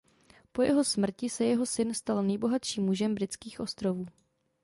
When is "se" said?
1.29-1.45